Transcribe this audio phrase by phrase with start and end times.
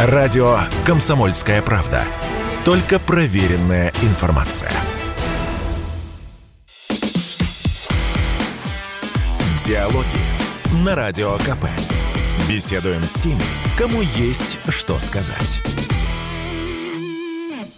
[0.00, 2.04] Радио «Комсомольская правда».
[2.64, 4.70] Только проверенная информация.
[9.66, 10.06] Диалоги
[10.84, 11.66] на Радио КП.
[12.48, 13.42] Беседуем с теми,
[13.76, 15.60] кому есть что сказать.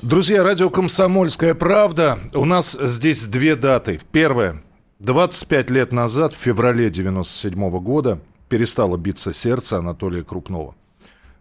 [0.03, 2.19] Друзья, радио «Комсомольская правда».
[2.35, 3.99] У нас здесь две даты.
[4.13, 4.63] Первая.
[4.99, 10.75] 25 лет назад, в феврале 97 -го года, перестало биться сердце Анатолия Крупнова.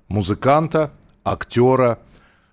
[0.10, 0.92] Музыканта,
[1.24, 2.00] актера.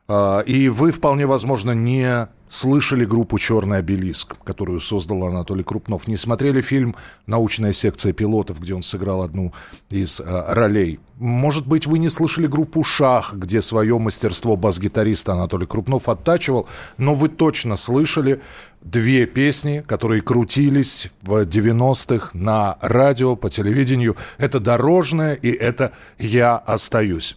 [0.08, 6.16] Э, и вы, вполне возможно, не слышали группу «Черный обелиск», которую создал Анатолий Крупнов, не
[6.16, 6.94] смотрели фильм
[7.26, 9.52] «Научная секция пилотов», где он сыграл одну
[9.90, 11.00] из э, ролей.
[11.18, 17.14] Может быть, вы не слышали группу «Шах», где свое мастерство бас-гитариста Анатолий Крупнов оттачивал, но
[17.14, 18.40] вы точно слышали
[18.82, 24.16] две песни, которые крутились в 90-х на радио, по телевидению.
[24.38, 27.36] Это «Дорожная» и это «Я остаюсь».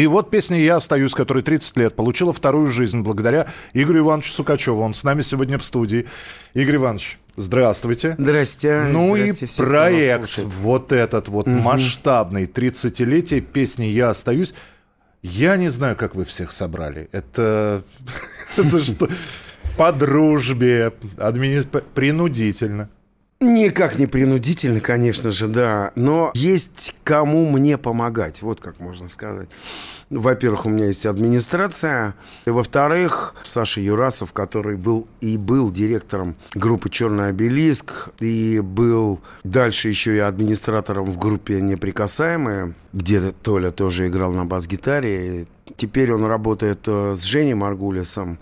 [0.00, 4.80] И вот песня «Я остаюсь», которая 30 лет, получила вторую жизнь благодаря Игорю Ивановичу Сукачеву.
[4.80, 6.06] Он с нами сегодня в студии.
[6.54, 8.14] Игорь Иванович, здравствуйте.
[8.16, 8.86] Здрасте.
[8.90, 11.54] Ну Здрасте, и все, проект вот этот вот угу.
[11.54, 14.54] масштабный, 30-летие песни «Я остаюсь».
[15.20, 17.10] Я не знаю, как вы всех собрали.
[17.12, 17.82] Это,
[18.56, 19.06] это что?
[19.76, 21.62] По дружбе, админи...
[21.94, 22.88] принудительно.
[23.42, 25.92] Никак не принудительно, конечно же, да.
[25.94, 29.48] Но есть кому мне помогать, вот как можно сказать.
[30.10, 32.14] Во-первых, у меня есть администрация.
[32.44, 39.88] И во-вторых, Саша Юрасов, который был и был директором группы «Черный обелиск», и был дальше
[39.88, 45.46] еще и администратором в группе «Неприкасаемые», где Толя тоже играл на бас-гитаре.
[45.76, 48.38] Теперь он работает э, с Женей Маргулисом.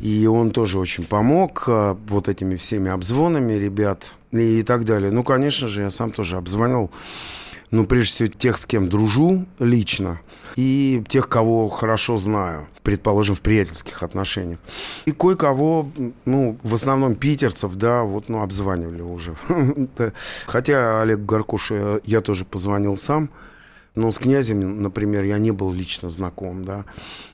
[0.00, 5.10] И он тоже очень помог э, вот этими всеми обзвонами ребят и так далее.
[5.10, 6.90] Ну, конечно же, я сам тоже обзвонил,
[7.70, 10.20] ну, прежде всего, тех, с кем дружу лично,
[10.56, 14.58] и тех, кого хорошо знаю, предположим, в приятельских отношениях.
[15.04, 15.88] И кое-кого,
[16.24, 19.36] ну, в основном питерцев, да, вот, ну, обзванивали уже.
[20.46, 23.30] Хотя Олег Гаркуша я тоже позвонил сам,
[23.94, 26.84] но с князем, например, я не был лично знаком, да.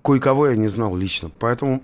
[0.03, 1.83] Кое-кого я не знал лично, поэтому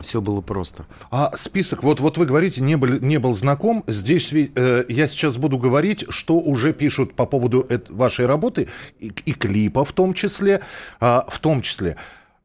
[0.00, 0.86] все было просто.
[1.10, 3.84] А список, вот, вот вы говорите, не был, не был знаком.
[3.86, 8.68] Здесь э, я сейчас буду говорить, что уже пишут по поводу вашей работы,
[8.98, 10.60] и, и клипа в том числе.
[11.00, 11.96] А, в том числе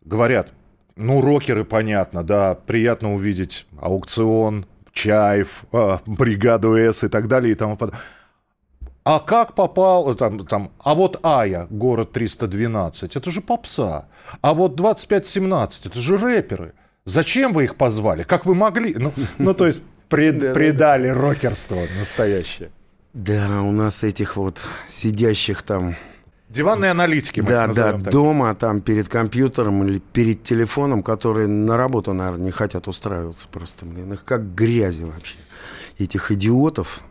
[0.03, 0.53] говорят,
[0.95, 7.55] ну, рокеры, понятно, да, приятно увидеть аукцион, Чаев, а, бригаду С и так далее и
[7.55, 8.01] тому подобное.
[9.03, 14.07] А как попал, там, там, а вот Ая, город 312, это же попса.
[14.41, 16.73] А вот 2517, это же рэперы.
[17.09, 18.23] Зачем вы их позвали?
[18.23, 18.95] Как вы могли?
[18.95, 22.69] Ну, ну то есть пред, предали рокерство настоящее.
[23.13, 25.95] Да, у нас этих вот сидящих там...
[26.49, 28.09] Диванные аналитики, мы Да, да, так.
[28.09, 33.85] дома, там, перед компьютером или перед телефоном, которые на работу, наверное, не хотят устраиваться просто,
[33.85, 34.13] блин.
[34.13, 35.35] Их как грязи вообще.
[35.97, 37.01] Этих идиотов,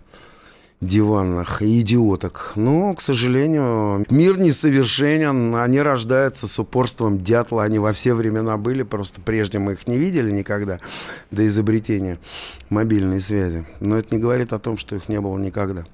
[0.81, 2.53] диванных идиоток.
[2.55, 5.57] Но, к сожалению, мир несовершенен.
[5.57, 7.65] Они рождаются с упорством дятла.
[7.65, 10.79] Они во все времена были, просто прежде мы их не видели никогда
[11.31, 12.19] до изобретения
[12.71, 13.67] мобильной связи.
[13.81, 15.85] Но это не говорит о том, что их не было никогда.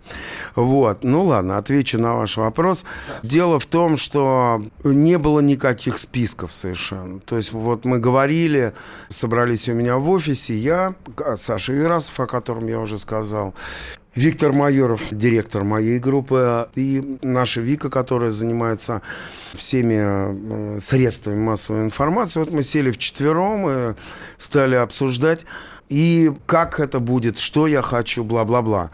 [0.55, 1.03] Вот.
[1.03, 2.85] Ну ладно, отвечу на ваш вопрос.
[3.23, 7.21] Дело в том, что не было никаких списков совершенно.
[7.21, 8.75] То есть вот мы говорили,
[9.09, 10.95] собрались у меня в офисе, я,
[11.37, 13.55] Саша Юрасов, о котором я уже сказал,
[14.15, 19.03] Виктор Майоров, директор моей группы, и наша Вика, которая занимается
[19.55, 22.39] всеми э, средствами массовой информации.
[22.39, 23.95] Вот мы сели вчетвером и
[24.39, 25.45] стали обсуждать,
[25.89, 28.93] и как это будет, что я хочу, бла-бла-бла.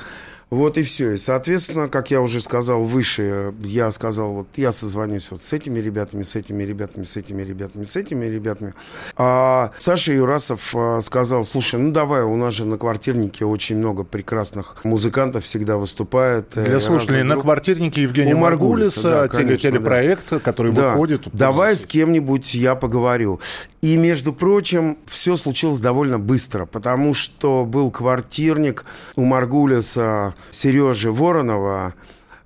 [0.51, 1.13] Вот и все.
[1.13, 5.79] И, соответственно, как я уже сказал выше, я сказал, вот я созвонюсь вот с этими
[5.79, 8.75] ребятами, с этими ребятами, с этими ребятами, с этими ребятами.
[9.17, 14.03] А Саша Юрасов а, сказал, слушай, ну давай, у нас же на квартирнике очень много
[14.03, 16.57] прекрасных музыкантов всегда выступает.
[16.57, 20.39] Э, Для слушателей, на квартирнике Евгения у Маргулиса, да, конечно, телепроект, да.
[20.41, 20.91] который да.
[20.91, 21.29] выходит.
[21.33, 23.41] Давай с кем-нибудь я поговорю.
[23.83, 28.85] И, между прочим, все случилось довольно быстро, потому что был квартирник
[29.17, 31.95] у Маргулиса Сережи Воронова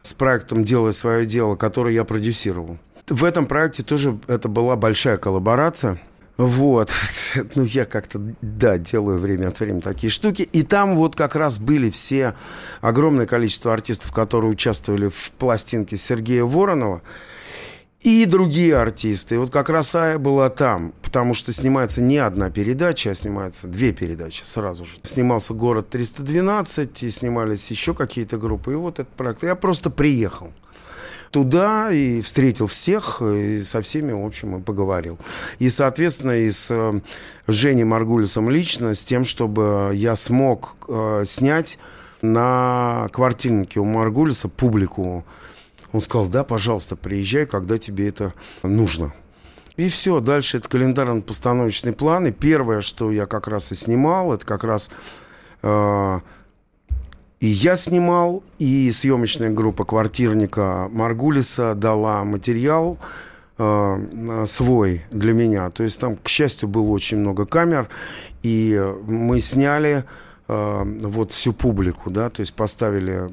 [0.02, 2.78] с проектом «Делай свое дело», который я продюсировал.
[3.08, 6.00] В этом проекте тоже это была большая коллаборация.
[6.36, 6.90] Вот,
[7.54, 10.42] ну я как-то, да, делаю время от времени такие штуки.
[10.42, 12.34] И там вот как раз были все,
[12.80, 17.02] огромное количество артистов, которые участвовали в пластинке Сергея Воронова
[18.04, 19.38] и другие артисты.
[19.38, 23.92] Вот как раз Ая была там, потому что снимается не одна передача, а снимается две
[23.92, 24.92] передачи сразу же.
[25.02, 28.72] Снимался «Город 312», и снимались еще какие-то группы.
[28.72, 29.42] И вот этот проект.
[29.42, 30.52] Я просто приехал.
[31.30, 35.18] туда и встретил всех, и со всеми, в общем, и поговорил.
[35.58, 37.00] И, соответственно, и с э,
[37.48, 41.78] Женей Маргулисом лично, с тем, чтобы я смог э, снять
[42.20, 45.24] на квартирнике у Маргулиса публику.
[45.94, 49.14] Он сказал, да, пожалуйста, приезжай, когда тебе это нужно.
[49.76, 52.26] И все, дальше это календарно-постановочный план.
[52.26, 54.90] И первое, что я как раз и снимал, это как раз
[55.62, 56.20] э,
[57.38, 62.98] и я снимал, и съемочная группа квартирника Маргулиса дала материал
[63.58, 65.70] э, свой для меня.
[65.70, 67.88] То есть там, к счастью, было очень много камер,
[68.42, 70.02] и мы сняли
[70.48, 73.30] э, вот всю публику, да, то есть поставили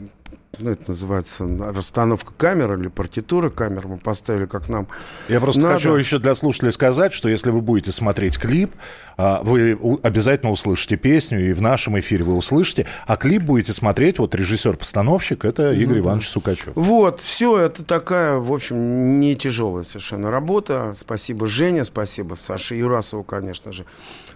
[0.59, 3.88] ну, это называется расстановка камеры или партитура камер.
[3.88, 4.88] Мы поставили, как нам
[5.30, 5.75] Я просто надо.
[5.75, 8.74] хочу еще для слушателей сказать, что если вы будете смотреть клип,
[9.18, 14.19] а, вы обязательно услышите песню, и в нашем эфире вы услышите, а клип будете смотреть,
[14.19, 16.74] вот режиссер-постановщик, это Игорь ну, Иванович Сукачев.
[16.75, 20.92] Вот, все, это такая, в общем, не тяжелая совершенно работа.
[20.95, 23.86] Спасибо Жене, спасибо Саше Юрасову, конечно же.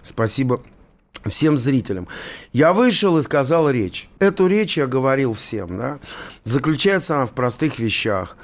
[0.02, 0.62] Спасибо
[1.24, 2.08] всем зрителям.
[2.52, 4.08] Я вышел и сказал речь.
[4.18, 5.78] Эту речь я говорил всем.
[5.78, 5.98] Да?
[6.44, 8.36] Заключается она в простых вещах.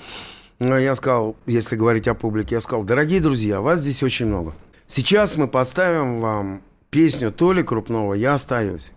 [0.59, 4.55] Я сказал, если говорить о публике, я сказал, дорогие друзья, вас здесь очень много.
[4.87, 8.93] Сейчас мы поставим вам песню Толи Крупного «Я остаюсь»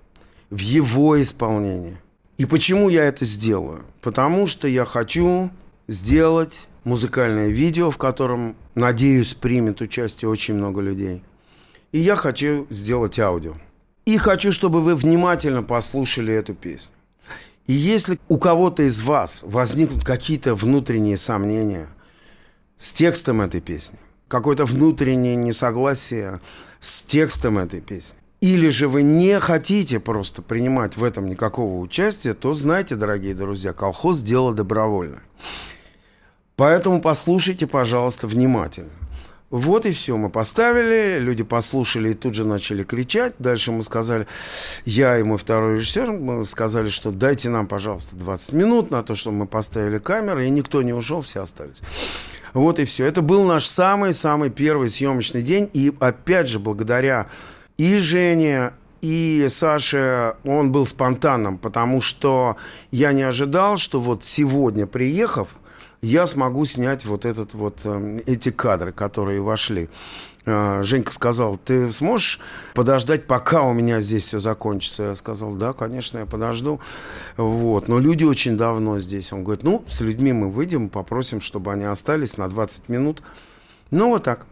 [0.50, 1.98] в его исполнении.
[2.38, 3.86] И почему я это сделаю?
[4.02, 5.50] Потому что я хочу
[5.88, 11.24] сделать музыкальное видео, в котором, надеюсь, примет участие очень много людей.
[11.92, 13.56] И я хочу сделать аудио.
[14.06, 16.94] И хочу, чтобы вы внимательно послушали эту песню.
[17.66, 21.88] И если у кого-то из вас возникнут какие-то внутренние сомнения
[22.78, 23.98] с текстом этой песни,
[24.28, 26.40] какое-то внутреннее несогласие
[26.80, 32.36] с текстом этой песни, или же вы не хотите просто принимать в этом никакого участия,
[32.36, 35.24] то знайте, дорогие друзья, колхоз– дело добровольное.
[36.56, 38.92] Поэтому послушайте, пожалуйста, внимательно.
[39.52, 43.36] Вот и все, мы поставили, люди послушали и тут же начали кричать.
[43.38, 44.26] Дальше мы сказали,
[44.86, 49.14] я и мой второй режиссер, мы сказали, что дайте нам, пожалуйста, 20 минут на то,
[49.14, 51.82] чтобы мы поставили камеры, и никто не ушел, все остались.
[52.54, 53.06] Вот и все.
[53.06, 57.28] Это был наш самый-самый первый съемочный день, и опять же, благодаря
[57.78, 58.72] и Жене,
[59.02, 62.58] и Саше он был спонтанным, потому что
[62.90, 65.50] я не ожидал, что вот сегодня, приехав,
[66.06, 69.90] я смогу снять вот этот вот, эм, эти кадры, которые вошли.
[70.46, 72.40] Э, Женька сказал, ты сможешь
[72.76, 75.04] подождать, пока у меня здесь все закончится?
[75.04, 76.80] Я сказал, да, конечно, я подожду.
[77.38, 77.88] Вот.
[77.88, 79.34] Но люди очень давно здесь.
[79.34, 83.24] Он говорит, ну, с людьми мы выйдем, попросим, чтобы они остались на 20 минут.
[83.90, 84.46] Ну, вот так.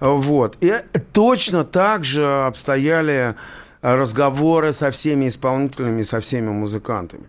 [0.00, 0.56] Вот.
[0.60, 0.74] И
[1.12, 3.36] точно так же обстояли
[3.82, 7.26] разговоры со всеми исполнителями, со всеми музыкантами.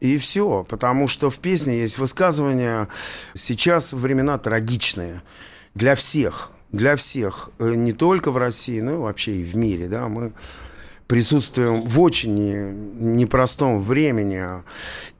[0.00, 2.88] И все, потому что в песне есть высказывание
[3.34, 5.22] «сейчас времена трагичные
[5.74, 9.88] для всех, для всех, э, не только в России, но и вообще и в мире,
[9.88, 10.32] да, мы
[11.06, 12.34] присутствуем в очень
[13.14, 14.44] непростом времени,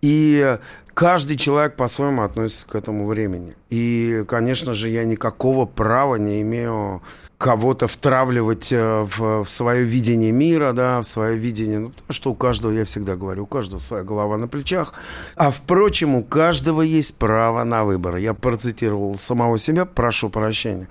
[0.02, 0.58] и
[0.94, 3.54] каждый человек по-своему относится к этому времени.
[3.70, 7.02] И, конечно же, я никакого права не имею
[7.38, 12.30] кого-то втравливать э, в, в свое видение мира, да, в свое видение, ну, потому что
[12.30, 14.94] у каждого, я всегда говорю, у каждого своя голова на плечах,
[15.36, 18.16] а, впрочем, у каждого есть право на выбор.
[18.16, 20.88] Я процитировал самого себя, прошу прощения.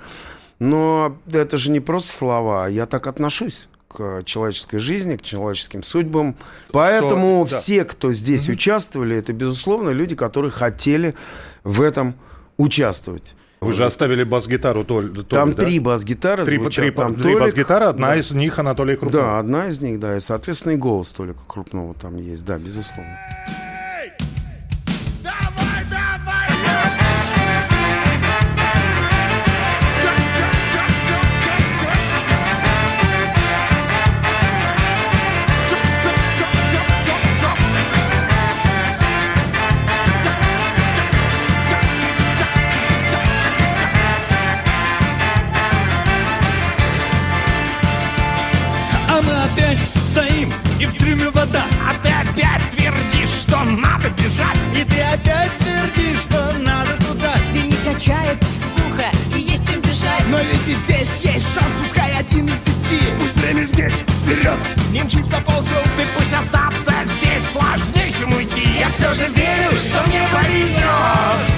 [0.59, 6.35] Но это же не просто слова, я так отношусь к человеческой жизни, к человеческим судьбам.
[6.71, 8.53] Поэтому что, все, кто здесь угу.
[8.53, 11.15] участвовали, это, безусловно, люди, которые хотели
[11.63, 12.15] в этом
[12.57, 13.35] участвовать.
[13.61, 15.63] Вы же оставили бас-гитару Толь, Толь Там да?
[15.63, 16.83] три бас-гитары Три, звучат.
[16.85, 18.15] три, там три бас-гитары, одна да.
[18.17, 19.21] из них Анатолий Крупнов.
[19.23, 20.17] Да, одна из них, да.
[20.17, 23.17] И, соответственно, и голос Толика Крупного там есть, да, безусловно.
[64.45, 64.59] Вперед.
[64.91, 68.67] Не мчится ползет, ты пусть остаться здесь сложнее, чем уйти.
[68.79, 71.54] Я все же верю, что мне повезет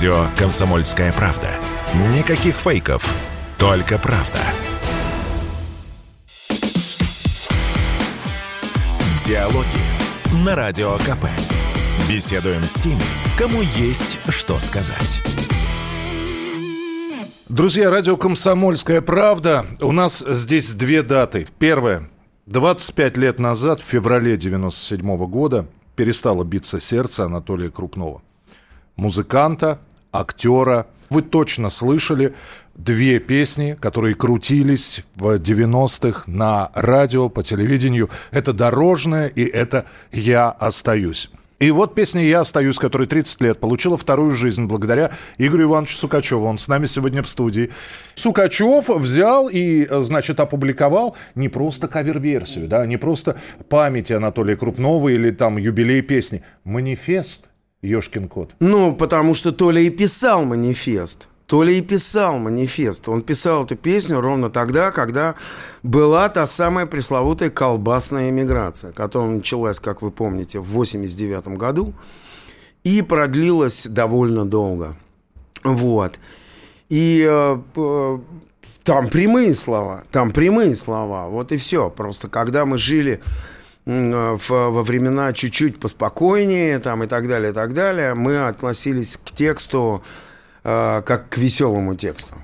[0.00, 1.50] Радио «Комсомольская правда».
[2.16, 3.14] Никаких фейков,
[3.58, 4.38] только правда.
[9.26, 9.66] Диалоги
[10.42, 11.26] на Радио КП.
[12.08, 13.02] Беседуем с теми,
[13.36, 15.20] кому есть что сказать.
[17.50, 19.66] Друзья, радио «Комсомольская правда».
[19.82, 21.46] У нас здесь две даты.
[21.58, 22.08] Первая.
[22.46, 28.22] 25 лет назад, в феврале 97 года, перестало биться сердце Анатолия Крупнова.
[28.96, 29.80] Музыканта,
[30.12, 30.86] актера.
[31.10, 32.34] Вы точно слышали
[32.74, 38.10] две песни, которые крутились в 90-х на радио, по телевидению.
[38.30, 41.30] Это «Дорожная» и это «Я остаюсь».
[41.60, 46.46] И вот песня «Я остаюсь», которая 30 лет, получила вторую жизнь благодаря Игорю Ивановичу Сукачеву.
[46.46, 47.70] Он с нами сегодня в студии.
[48.14, 53.36] Сукачев взял и, э, значит, опубликовал не просто кавер-версию, да, не просто
[53.68, 56.42] памяти Анатолия Крупнова или там юбилей песни.
[56.64, 57.49] Манифест
[57.82, 58.50] Ёшкин кот.
[58.60, 61.28] Ну, потому что Толя и писал манифест.
[61.46, 63.08] Толя и писал манифест.
[63.08, 65.34] Он писал эту песню ровно тогда, когда
[65.82, 71.94] была та самая пресловутая колбасная эмиграция, которая началась, как вы помните, в 89 году
[72.84, 74.96] и продлилась довольно долго.
[75.64, 76.18] Вот.
[76.88, 78.18] И э, э,
[78.84, 81.90] там прямые слова, там прямые слова, вот и все.
[81.90, 83.20] Просто когда мы жили
[83.90, 89.32] в, во времена чуть-чуть поспокойнее там, и так далее, и так далее, мы относились к
[89.32, 90.02] тексту
[90.62, 92.34] э, как к веселому тексту.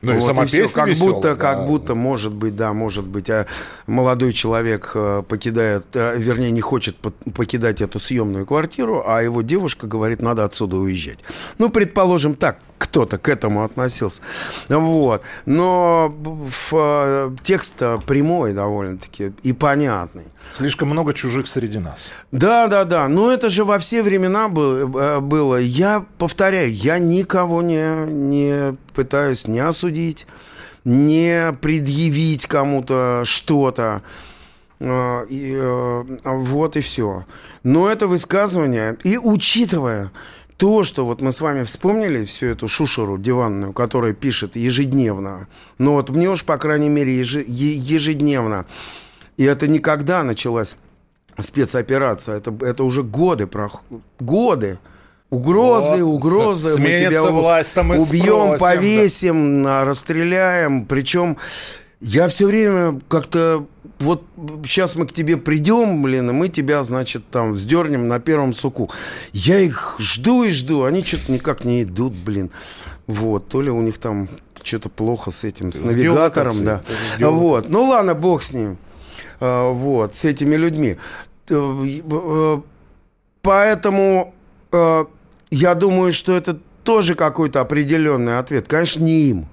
[0.00, 0.62] Ну и сама всё.
[0.62, 1.36] песня как весёлая, будто, да.
[1.36, 3.46] как будто, может быть, да, может быть, а
[3.86, 9.42] молодой человек э, покидает, э, вернее, не хочет по- покидать эту съемную квартиру, а его
[9.42, 11.18] девушка говорит, надо отсюда уезжать.
[11.58, 14.22] Ну, предположим, так кто-то к этому относился.
[14.68, 15.22] Вот.
[15.46, 20.24] Но в, э, текст прямой довольно-таки и понятный.
[20.52, 22.12] Слишком много чужих среди нас.
[22.32, 23.08] Да, да, да.
[23.08, 25.56] Но это же во все времена э, было.
[25.56, 30.26] Я повторяю, я никого не, не пытаюсь не осудить,
[30.84, 34.02] не предъявить кому-то что-то.
[34.80, 35.60] Э, И,
[36.24, 37.24] вот и все.
[37.64, 40.10] Но это высказывание, и учитывая
[40.58, 45.46] то, что вот мы с вами вспомнили всю эту шушеру диванную, которая пишет ежедневно,
[45.78, 48.66] ну вот мне уж, по крайней мере, ежедневно,
[49.36, 50.76] и это никогда началась
[51.38, 53.84] спецоперация, это, это уже годы, прох...
[54.18, 54.78] годы.
[55.30, 56.80] Угрозы, Вот, угрозы.
[56.80, 58.56] мы тебя власть, там убьем, спросим, да.
[58.58, 60.86] повесим, а, расстреляем.
[60.86, 61.36] Причем
[62.00, 63.66] я все время как-то
[63.98, 64.24] вот
[64.64, 68.90] сейчас мы к тебе придем, блин, и мы тебя, значит, там вздернем на первом суку.
[69.32, 72.50] Я их жду и жду, они что-то никак не идут, блин.
[73.06, 74.28] Вот, то ли у них там
[74.62, 76.82] что-то плохо с этим, с, С навигатором, да.
[77.18, 78.78] Вот, ну ладно, бог с ним.
[79.40, 80.96] А, Вот, с этими людьми.
[81.48, 82.60] Э, э,
[83.42, 84.34] Поэтому
[84.72, 85.04] э,
[85.50, 88.68] я думаю, что это тоже какой-то определенный ответ.
[88.68, 89.48] Конечно, не им.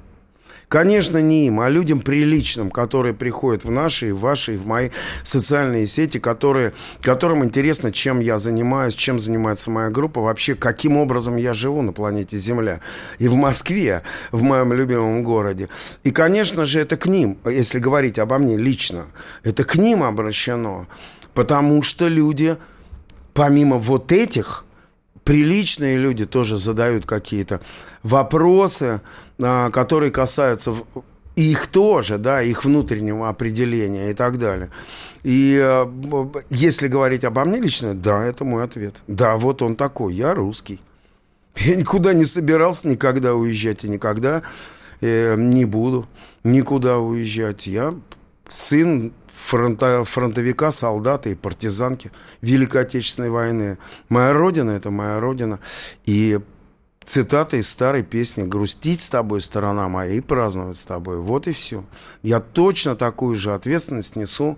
[0.75, 4.89] Конечно, не им, а людям приличным, которые приходят в наши, в ваши, в мои
[5.23, 11.37] социальные сети, которые, которым интересно, чем я занимаюсь, чем занимается моя группа, вообще, каким образом
[11.37, 12.81] я живу на планете Земля.
[13.19, 14.01] И в Москве,
[14.33, 15.69] в моем любимом городе.
[16.03, 19.05] И, конечно же, это к ним, если говорить обо мне лично,
[19.43, 20.87] это к ним обращено.
[21.33, 22.57] Потому что люди,
[23.33, 24.65] помимо вот этих,
[25.25, 27.59] приличные люди тоже задают какие-то
[28.03, 29.01] вопросы,
[29.41, 30.73] а, которые касаются
[31.35, 34.69] их тоже, да, их внутреннего определения и так далее.
[35.23, 39.01] И б- если говорить обо мне лично, да, это мой ответ.
[39.07, 40.79] Да, вот он такой, я русский.
[41.57, 44.43] Я никуда не собирался никогда уезжать и никогда
[45.01, 46.07] э, не буду
[46.43, 47.67] никуда уезжать.
[47.67, 47.95] Я
[48.49, 52.11] сын фронта, фронтовика, солдата и партизанки
[52.41, 53.77] Великой Отечественной войны.
[54.09, 55.59] Моя родина– это моя родина.
[56.05, 56.39] И
[57.03, 61.19] цитата из старой песни «Грустить с тобой, сторона моя, и праздновать с тобой».
[61.19, 61.83] Вот и все.
[62.23, 64.57] Я точно такую же ответственность несу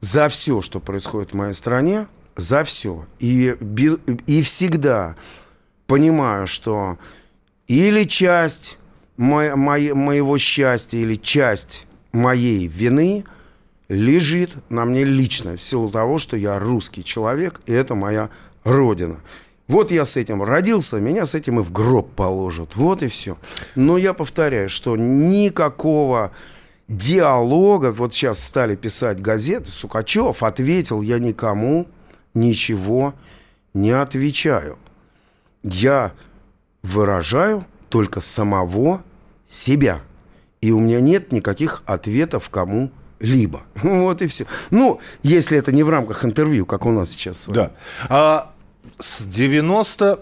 [0.00, 3.06] за все, что происходит в моей стране, за все.
[3.18, 3.56] И,
[4.26, 5.16] и всегда
[5.86, 6.98] понимаю, что
[7.66, 8.78] или часть
[9.16, 13.24] мо, мо, моего счастья, или часть моей вины
[13.88, 18.30] лежит на мне лично, в силу того, что я русский человек, и это моя
[18.64, 19.20] родина.
[19.66, 22.74] Вот я с этим родился, меня с этим и в гроб положат.
[22.74, 23.36] Вот и все.
[23.74, 26.32] Но я повторяю, что никакого
[26.88, 31.86] диалога, вот сейчас стали писать газеты, Сукачев ответил, я никому
[32.32, 33.14] ничего
[33.74, 34.78] не отвечаю.
[35.62, 36.12] Я
[36.82, 39.02] выражаю только самого
[39.46, 40.00] себя.
[40.60, 43.62] И у меня нет никаких ответов кому-либо.
[43.82, 44.46] Вот и все.
[44.70, 47.46] Ну, если это не в рамках интервью, как у нас сейчас.
[47.48, 47.72] Да.
[48.08, 48.52] А
[48.98, 50.20] с 90...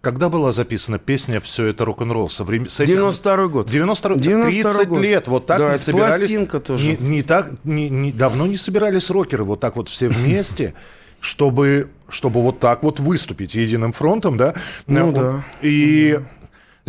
[0.00, 2.28] Когда была записана песня «Все это рок-н-ролл»?
[2.28, 2.68] Со времен...
[2.68, 2.94] с этих...
[2.94, 3.70] 92 год.
[3.70, 4.98] 92 92 30 год.
[4.98, 5.28] лет.
[5.28, 6.16] Вот так Да, не собирались...
[6.18, 6.88] пластинка тоже.
[6.88, 7.52] Не, не так...
[7.64, 10.74] Не, не- давно не собирались рокеры вот так вот все вместе,
[11.20, 14.54] чтобы, чтобы вот так вот выступить единым фронтом, да?
[14.86, 15.14] Ну Вот.
[15.14, 15.44] да.
[15.62, 16.18] И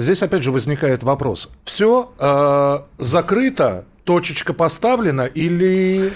[0.01, 1.51] здесь опять же возникает вопрос.
[1.65, 6.12] Все закрыто, точечка поставлена или...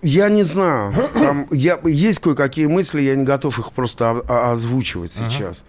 [0.00, 0.94] Я не знаю.
[1.12, 5.64] Там, я, есть кое-какие мысли, я не готов их просто озвучивать сейчас.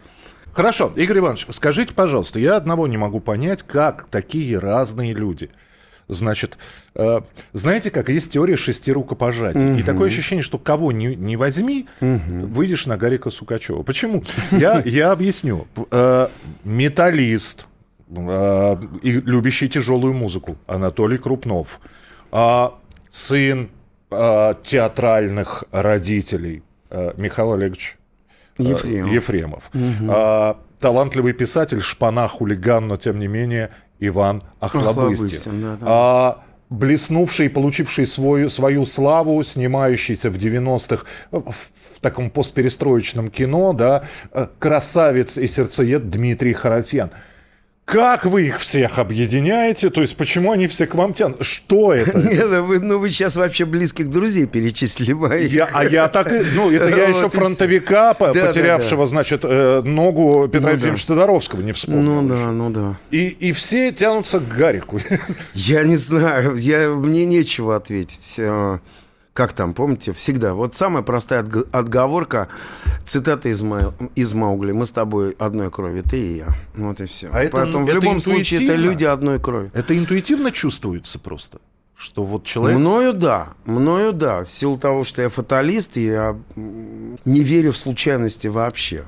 [0.53, 5.49] Хорошо, Игорь Иванович, скажите, пожалуйста, я одного не могу понять, как такие разные люди.
[6.07, 6.57] Значит,
[6.95, 7.21] э,
[7.53, 9.79] знаете, как есть теория шести рукопожатий.
[9.79, 13.83] И такое ощущение, что кого не, не возьми, выйдешь на Гарика Сукачева.
[13.83, 14.23] Почему?
[14.51, 15.67] Я, я объясню.
[15.91, 16.27] Э,
[16.63, 17.65] металлист,
[18.09, 21.79] э, и любящий тяжелую музыку Анатолий Крупнов,
[22.31, 22.73] а,
[23.13, 23.69] сын
[24.09, 27.97] э, театральных родителей э, Михаил Олегович
[28.57, 29.13] э, Ефремов.
[29.13, 29.71] Ефремов.
[30.09, 33.69] А, талантливый писатель, шпана, хулиган, но тем не менее
[34.07, 34.89] Иван Охлобыстин.
[34.89, 35.85] Охлобыстин, да-да.
[35.87, 44.03] А, блеснувший, получивший свою, свою славу, снимающийся в 90-х в, в таком постперестроечном кино, да,
[44.31, 47.11] э, красавец и сердцеед Дмитрий Харатьян.
[47.85, 49.89] Как вы их всех объединяете?
[49.89, 51.45] То есть почему они все к вам тянут?
[51.45, 52.17] Что это?
[52.17, 55.51] Не, ну вы, ну вы сейчас вообще близких друзей перечислили моих.
[55.51, 56.43] Я, а я так и...
[56.55, 61.07] Ну, это я Вот еще фронтовика, Да, да, потерявшего, значит, э, ногу Петра Ну, Ефимовича
[61.07, 62.21] Тодоровского, не вспомнил.
[62.21, 62.99] Ну да, ну да.
[63.11, 65.01] И, и все тянутся к Гарику.
[65.53, 68.39] Я не знаю, я, мне нечего ответить.
[69.33, 70.53] Как там, помните, всегда.
[70.53, 72.49] Вот самая простая отг- отговорка,
[73.03, 74.73] цитата из, Ма- из Маугли.
[74.73, 76.49] Мы с тобой одной крови, ты и я.
[76.75, 77.29] Вот и все.
[77.33, 78.91] А это- Поэтому в это любом случае это интуитивно?
[78.91, 79.71] люди одной крови.
[79.73, 81.57] Это интуитивно чувствуется просто,
[81.95, 82.77] что вот человек...
[82.79, 84.45] Мною да, мною да.
[84.45, 89.03] В силу того, что я фаталист, я не верю в случайности вообще.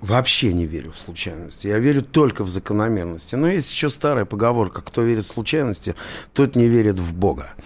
[0.00, 1.66] Вообще не верю в случайности.
[1.66, 3.34] Я верю только в закономерности.
[3.34, 4.82] Но есть еще старая поговорка.
[4.82, 5.96] Кто верит в случайности,
[6.32, 7.50] тот не верит в Бога.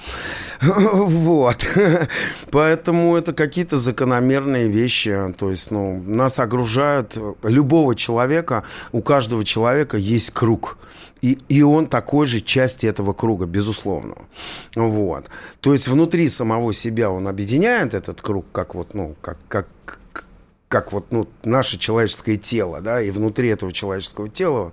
[0.60, 1.68] Вот.
[2.50, 5.16] Поэтому это какие-то закономерные вещи.
[5.36, 7.18] То есть, ну, нас огружают.
[7.42, 10.78] Любого человека, у каждого человека есть круг.
[11.20, 14.14] И, и он такой же части этого круга, безусловно.
[14.74, 15.26] Вот.
[15.60, 19.66] То есть внутри самого себя он объединяет этот круг, как вот, ну, как, как,
[20.68, 24.72] как вот, ну, наше человеческое тело, да, и внутри этого человеческого тела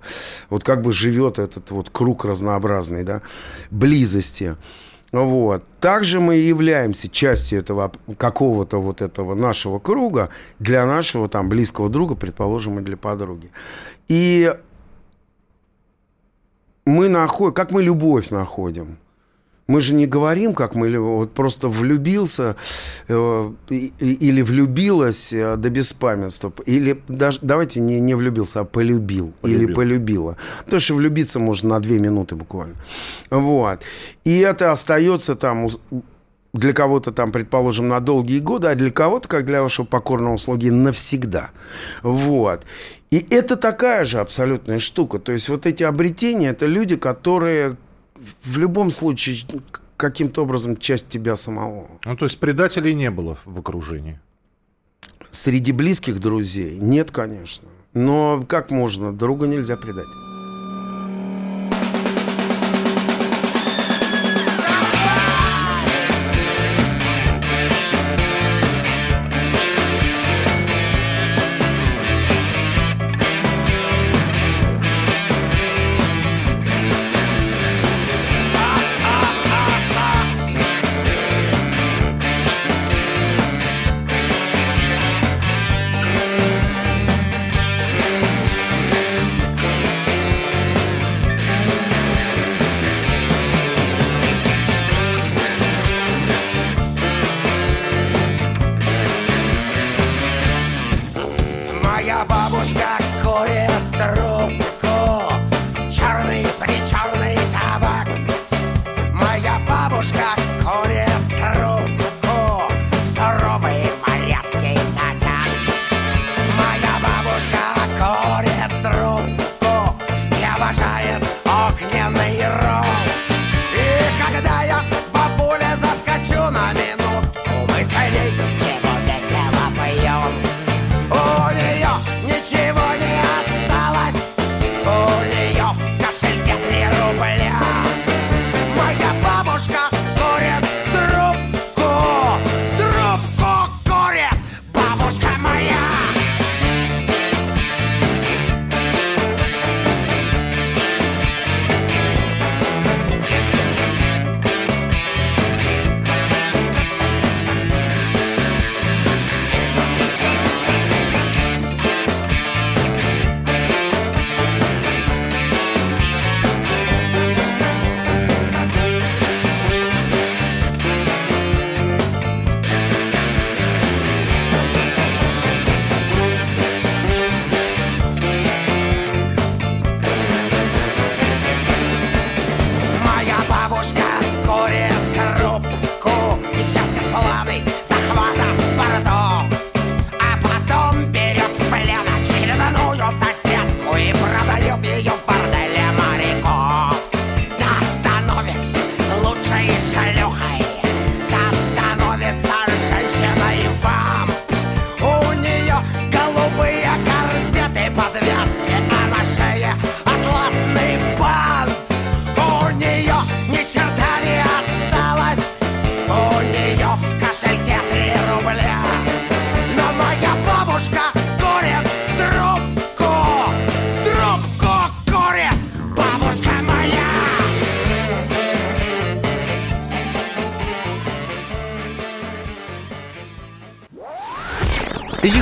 [0.50, 3.22] вот как бы живет этот вот круг разнообразный, да,
[3.70, 4.56] близости.
[5.12, 5.64] Вот.
[5.80, 10.28] Также мы являемся частью этого какого-то вот этого нашего круга
[10.58, 13.50] для нашего там близкого друга, предположим, и для подруги.
[14.08, 14.54] И
[16.84, 18.98] мы находим, как мы любовь находим.
[19.66, 22.54] Мы же не говорим, как мы вот просто влюбился
[23.08, 26.52] э, или влюбилась э, до беспамятства.
[26.66, 29.32] Или даже, давайте не, не влюбился, а полюбил.
[29.42, 29.74] Или Полюбил.
[29.74, 30.36] полюбила.
[30.64, 32.76] Потому что влюбиться можно на две минуты буквально.
[33.30, 33.82] Вот.
[34.24, 35.66] И это остается там
[36.52, 40.70] для кого-то там, предположим, на долгие годы, а для кого-то, как для вашего покорного слуги,
[40.70, 41.50] навсегда.
[42.02, 42.62] Вот.
[43.10, 45.18] И это такая же абсолютная штука.
[45.18, 47.76] То есть вот эти обретения, это люди, которые
[48.42, 49.36] в любом случае
[49.96, 51.88] каким-то образом часть тебя самого.
[52.04, 54.20] Ну, то есть предателей не было в окружении.
[55.30, 57.68] Среди близких друзей нет, конечно.
[57.94, 59.12] Но как можно?
[59.12, 60.06] Друга нельзя предать.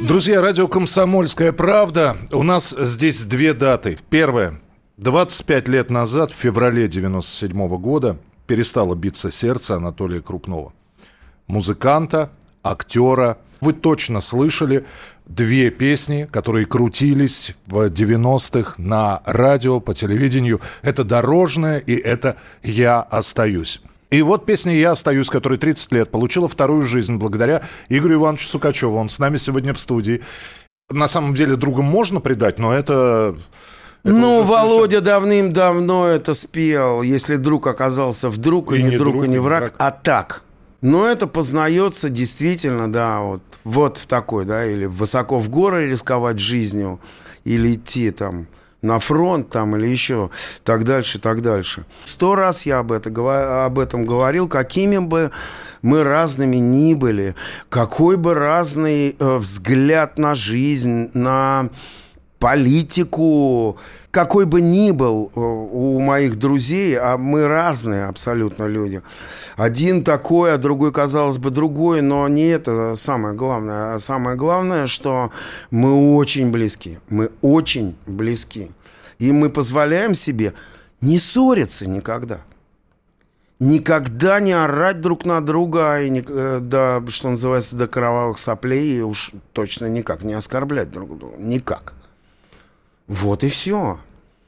[0.00, 2.16] Друзья, радио «Комсомольская правда».
[2.32, 3.98] У нас здесь две даты.
[4.08, 4.58] Первая.
[4.96, 10.72] 25 лет назад, в феврале 97 года, перестало биться сердце Анатолия Крупнова.
[11.48, 12.32] Музыканта,
[12.62, 13.36] актера.
[13.60, 14.86] Вы точно слышали
[15.26, 20.62] две песни, которые крутились в 90-х на радио, по телевидению.
[20.80, 23.82] Это «Дорожная» и это «Я остаюсь».
[24.10, 28.96] И вот песня «Я остаюсь», которая 30 лет, получила вторую жизнь благодаря Игорю Ивановичу Сукачеву.
[28.96, 30.22] Он с нами сегодня в студии.
[30.90, 33.36] На самом деле другом можно предать, но это...
[34.02, 37.02] это ну, Володя давным-давно это спел.
[37.02, 40.42] Если друг оказался вдруг, и, не друг, и не враг, а так.
[40.80, 46.40] Но это познается действительно, да, вот, вот в такой, да, или высоко в горы рисковать
[46.40, 46.98] жизнью,
[47.44, 48.48] или идти там
[48.82, 50.30] на фронт там или еще
[50.64, 51.84] так дальше, так дальше.
[52.04, 53.10] Сто раз я об, это,
[53.64, 55.30] об этом говорил, какими бы
[55.82, 57.34] мы разными ни были,
[57.68, 61.70] какой бы разный э, взгляд на жизнь, на
[62.40, 63.76] политику,
[64.10, 69.02] какой бы ни был э, у моих друзей, а мы разные абсолютно люди.
[69.56, 73.94] Один такой, а другой, казалось бы, другой, но не это самое главное.
[73.94, 75.30] А самое главное, что
[75.70, 76.98] мы очень близки.
[77.10, 78.70] Мы очень близки.
[79.18, 80.54] И мы позволяем себе
[81.02, 82.40] не ссориться никогда.
[83.58, 88.96] Никогда не орать друг на друга, и не, э, да, что называется, до кровавых соплей,
[88.96, 91.36] и уж точно никак не оскорблять друг друга.
[91.36, 91.99] Никак.
[93.10, 93.98] Вот и все.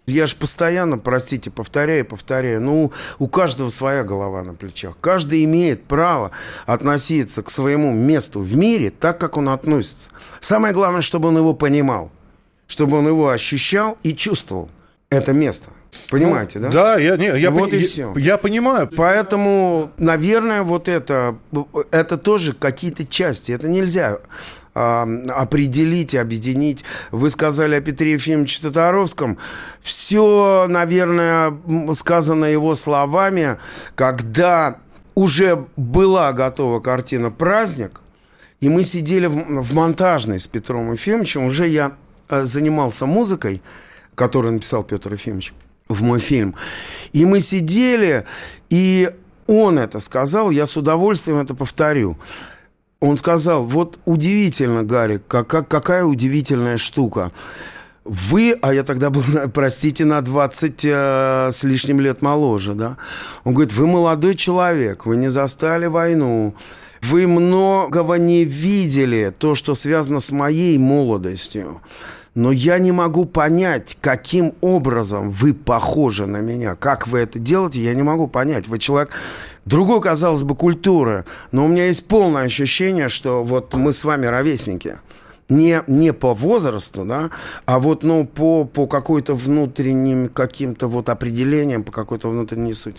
[0.06, 2.60] Я же постоянно, простите, повторяю, повторяю.
[2.60, 4.94] Ну, у каждого своя голова на плечах.
[5.00, 6.30] Каждый имеет право
[6.66, 10.10] относиться к своему месту в мире так, как он относится.
[10.40, 12.10] Самое главное, чтобы он его понимал.
[12.68, 14.70] Чтобы он его ощущал и чувствовал.
[15.10, 15.70] Это место.
[16.08, 16.72] Понимаете, Ну, да?
[16.72, 18.14] Да, я, не, я, Вот пони- и я- всё.
[18.16, 18.88] я понимаю.
[18.96, 21.36] Поэтому, наверное, вот это,
[21.90, 23.52] это тоже какие-то части.
[23.52, 24.18] Это нельзя
[24.74, 26.84] определить объединить.
[27.10, 29.38] Вы сказали о Петре Ефимовиче Татаровском.
[29.80, 31.56] Все, наверное,
[31.92, 33.58] сказано его словами,
[33.94, 34.78] когда
[35.14, 38.00] уже была готова картина «Праздник»,
[38.60, 41.46] и мы сидели в, в монтажной с Петром Ефимовичем.
[41.46, 41.96] Уже я
[42.28, 43.60] э, занимался музыкой,
[44.14, 45.52] которую написал Петр Ефимович
[45.88, 46.54] в мой фильм.
[47.12, 48.24] И мы сидели,
[48.70, 49.10] и
[49.48, 52.16] он это сказал, я с удовольствием это повторю.
[53.02, 57.32] Он сказал, вот удивительно, Гарик, как, как- какая удивительная штука.
[58.04, 62.96] Вы, а я тогда был, простите, на 20 э, с лишним лет моложе, да?
[63.42, 66.54] Он говорит, вы молодой человек, вы не застали войну,
[67.00, 71.80] вы многого не видели, то, что связано с моей молодостью.
[72.36, 76.76] Но я не могу понять, каким образом вы похожи на меня.
[76.76, 78.68] Как вы это делаете, я не могу понять.
[78.68, 79.10] Вы человек
[79.64, 81.24] другой, казалось бы, культуры.
[81.50, 84.98] Но у меня есть полное ощущение, что вот мы с вами ровесники.
[85.48, 87.30] Не, не по возрасту, да,
[87.66, 92.98] а вот ну, по, по какой-то внутренним каким-то вот определениям, по какой-то внутренней сути.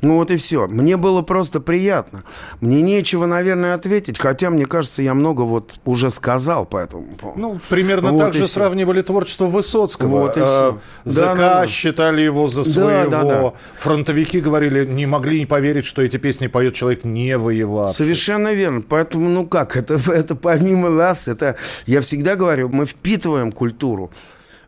[0.00, 0.66] Ну вот и все.
[0.66, 2.24] Мне было просто приятно.
[2.60, 7.38] Мне нечего, наверное, ответить, хотя, мне кажется, я много вот уже сказал по этому поводу.
[7.40, 8.48] Ну, примерно Вот так же всё.
[8.54, 10.08] сравнивали творчество Высоцкого.
[10.22, 10.78] Вот и Э, всё.
[11.04, 11.66] ЗК Да, да, да.
[11.68, 13.10] считали его за Да, своего.
[13.10, 13.52] да, да.
[13.78, 17.94] Фронтовики говорили, не могли не поверить, что эти песни поет человек не воевавший.
[17.94, 18.82] Совершенно верно.
[18.88, 24.10] Поэтому, ну как, это, это помимо нас, это, я всегда говорю, мы впитываем культуру,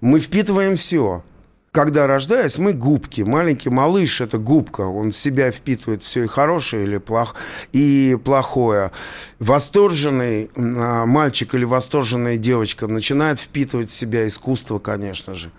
[0.01, 1.23] мы впитываем все.
[1.71, 3.21] Когда рождаясь, мы губки.
[3.21, 4.81] Маленький малыш– это губка.
[4.81, 7.35] Он в себя впитывает все и хорошее, или плох...
[7.73, 8.91] и плохое.
[9.39, 15.51] Восторженный а, мальчик или восторженная девочка начинает впитывать в себя искусство, конечно же.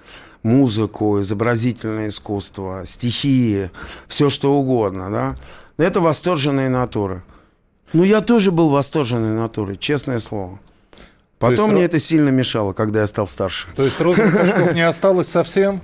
[0.42, 3.70] Музыку, изобразительное искусство, стихии,
[4.08, 5.36] все что угодно, да.
[5.78, 7.22] Это восторженные натуры.
[7.94, 10.60] Ну, я тоже был восторженной натурой, честное слово.
[11.40, 13.68] Потом мне ро- это сильно мешало, когда я стал старше.
[13.76, 15.82] То есть розовых очков не осталось совсем?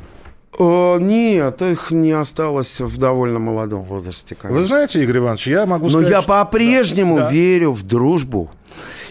[0.58, 4.60] О, нет, их не осталось в довольно молодом возрасте, конечно.
[4.62, 6.10] Вы знаете, Игорь Иванович, я могу Но сказать...
[6.12, 7.30] я что- по-прежнему Да.
[7.32, 8.52] верю в дружбу.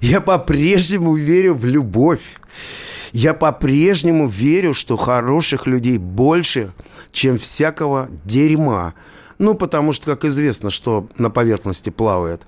[0.01, 2.39] Я по-прежнему верю в любовь.
[3.13, 6.73] Я по-прежнему верю, что хороших людей больше,
[7.13, 8.95] чем всякого дерьма.
[9.39, 12.43] Ну, потому что, как известно, что на поверхности плавает.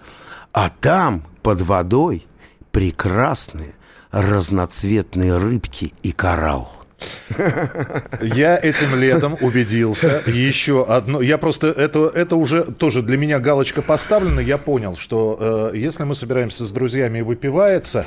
[0.53, 2.27] А там, под водой,
[2.73, 3.75] прекрасные
[4.23, 6.73] разноцветные рыбки и коралл.
[8.23, 10.23] Я этим летом убедился.
[10.27, 11.21] Еще одно.
[11.21, 14.41] Я просто это это уже тоже для меня галочка поставлена.
[14.41, 18.07] Я понял, что э, если мы собираемся с друзьями и выпивается,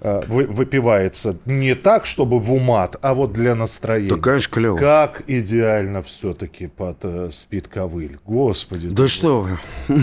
[0.00, 4.08] э, вы- выпивается не так, чтобы в умат, а вот для настроения.
[4.10, 4.76] Да, конечно, клево.
[4.78, 8.18] Как идеально все-таки под э, спит ковыль.
[8.26, 8.88] Господи.
[8.88, 9.58] Да что вы.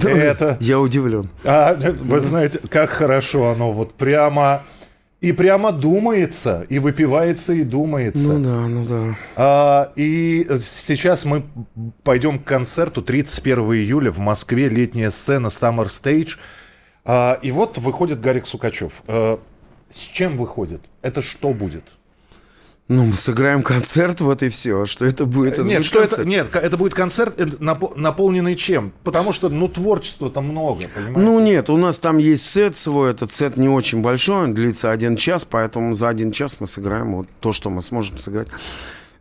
[0.09, 1.27] Это- Я удивлен.
[1.43, 4.63] А, вы знаете, как хорошо оно вот прямо...
[5.21, 8.33] И прямо думается, и выпивается, и думается.
[8.33, 9.17] Ну да, ну да.
[9.35, 11.43] А, и сейчас мы
[12.03, 16.37] пойдем к концерту 31 июля в Москве, летняя сцена Summer Stage.
[17.05, 19.03] А, и вот выходит Гарик Сукачев.
[19.05, 19.39] А,
[19.93, 20.81] с чем выходит?
[21.03, 21.83] Это что будет?
[22.91, 24.83] Ну, мы сыграем концерт, вот и все.
[24.83, 25.53] Что это будет?
[25.53, 26.17] Это нет, будет что это?
[26.17, 26.27] концерт.
[26.27, 28.91] Нет, это будет концерт, э, напо- наполненный чем?
[29.05, 31.19] Потому что, ну, творчества-то много, понимаете?
[31.21, 34.91] Ну нет, у нас там есть сет свой, этот сет не очень большой, он длится
[34.91, 38.49] один час, поэтому за один час мы сыграем вот то, что мы сможем сыграть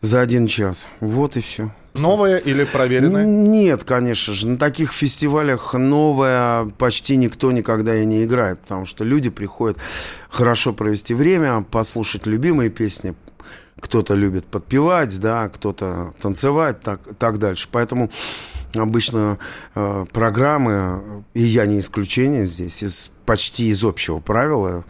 [0.01, 0.89] за один час.
[0.99, 1.73] Вот и все.
[1.95, 3.25] Новое или проверенное?
[3.25, 9.05] Нет, конечно же, на таких фестивалях новое почти никто никогда и не играет, потому что
[9.05, 9.79] люди приходят
[10.29, 13.15] хорошо провести время, послушать любимые песни,
[13.81, 17.69] кто-то любит подпевать, да, кто-то танцевать, так, так дальше.
[17.71, 18.11] Поэтому
[18.75, 19.39] обычно
[19.75, 24.85] э, программы, и я не исключение здесь, из, почти из общего правила,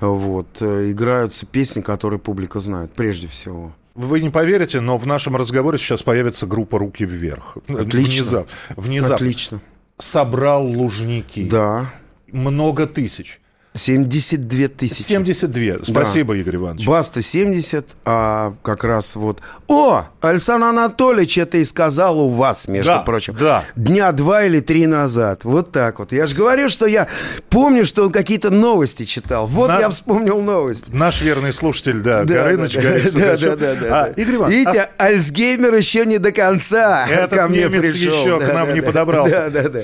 [0.00, 3.72] вот, э, играются песни, которые публика знает, прежде всего.
[3.94, 7.58] Вы не поверите, но в нашем разговоре сейчас появится группа «Руки вверх».
[7.68, 8.24] Отлично.
[8.24, 9.14] Внезап- внезапно.
[9.14, 9.60] Отлично.
[9.98, 11.48] Собрал Лужники.
[11.48, 11.92] Да.
[12.32, 13.40] Много тысяч.
[13.76, 15.02] 72 тысячи.
[15.02, 15.78] 72.
[15.84, 16.86] Спасибо, Игорь Иванович.
[16.86, 19.40] Баста 70, а как раз вот...
[19.66, 23.34] О, Александр Анатольевич это и сказал у вас, между Да, прочим.
[23.38, 23.64] да.
[23.74, 25.44] Дня два или три назад.
[25.44, 26.12] Вот так вот.
[26.12, 27.08] Я же говорю, что я
[27.50, 29.48] помню, что он какие-то новости читал.
[29.48, 30.90] Вот На- я вспомнил новости.
[30.92, 33.40] Наш верный слушатель, да, Да, Горыныч, да, да, Гарик да, Сукачев.
[33.40, 34.02] да, да, да.
[34.04, 38.12] А, Игорь Иванович, Видите, Альцгеймер еще не до конца Этот ко мне немец пришел.
[38.20, 38.86] еще к Да, нам да, не да.
[38.86, 39.50] подобрался.
[39.50, 39.80] Да, да, да.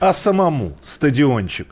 [0.00, 1.68] а самому стадиончик.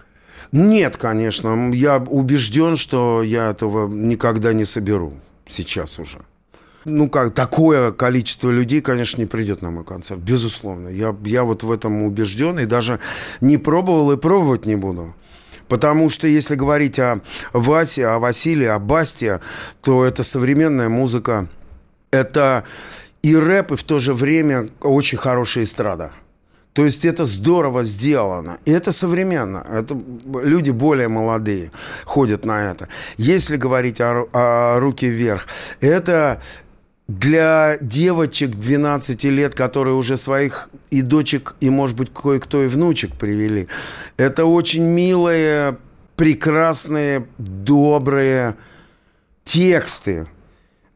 [0.53, 1.73] Нет, конечно.
[1.73, 5.15] Я убежден, что я этого никогда не соберу.
[5.47, 6.19] Сейчас уже.
[6.85, 10.21] Ну, как, такое количество людей, конечно, не придет на мой концерт.
[10.21, 10.89] Безусловно.
[10.89, 12.99] Я, я вот в этом убежден и даже
[13.41, 15.15] не пробовал и пробовать не буду.
[15.69, 17.21] Потому что если говорить о
[17.53, 19.41] Васе, о Василии, о Басте,
[19.81, 21.49] то это современная музыка.
[22.11, 22.65] Это
[23.23, 26.11] и рэп, и в то же время очень хорошая эстрада.
[26.73, 28.59] То есть это здорово сделано.
[28.65, 29.67] И это современно.
[29.71, 30.01] Это
[30.43, 31.71] люди более молодые
[32.05, 32.89] ходят на это.
[33.19, 35.47] Если говорить о, о руки вверх,
[35.81, 36.41] это
[37.09, 43.13] для девочек 12 лет, которые уже своих и дочек, и, может быть, кое-кто и внучек
[43.17, 43.69] привели.
[44.17, 45.77] Это очень милые,
[46.17, 48.55] прекрасные, добрые
[49.45, 50.27] тексты,